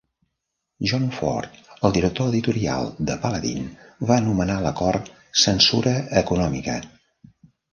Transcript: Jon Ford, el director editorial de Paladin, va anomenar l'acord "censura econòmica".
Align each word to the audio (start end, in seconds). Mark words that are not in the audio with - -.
Jon 0.91 1.03
Ford, 1.17 1.59
el 1.89 1.93
director 1.97 2.31
editorial 2.31 2.89
de 3.09 3.17
Paladin, 3.27 3.67
va 4.13 4.17
anomenar 4.23 4.57
l'acord 4.65 5.13
"censura 5.45 5.95
econòmica". 6.25 6.81